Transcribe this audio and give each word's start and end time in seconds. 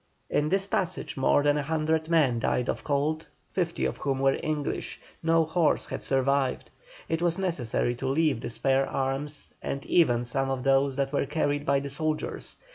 In 0.31 0.49
this 0.49 0.65
passage 0.65 1.15
more 1.15 1.43
than 1.43 1.59
a 1.59 1.61
hundred 1.61 2.09
men 2.09 2.39
died 2.39 2.69
of 2.69 2.83
cold, 2.83 3.27
fifty 3.51 3.85
of 3.85 3.97
whom 3.97 4.17
were 4.17 4.39
English; 4.41 4.99
no 5.21 5.45
horse 5.45 5.85
had 5.85 6.01
survived. 6.01 6.71
It 7.07 7.21
was 7.21 7.37
necessary 7.37 7.93
to 7.97 8.07
leave 8.07 8.41
the 8.41 8.49
spare 8.49 8.89
arms, 8.89 9.53
and 9.61 9.85
even 9.85 10.23
some 10.23 10.49
of 10.49 10.63
those 10.63 10.95
that 10.95 11.13
were 11.13 11.27
carried 11.27 11.67
by 11.67 11.81
the 11.81 11.89
soldiers. 11.91 12.55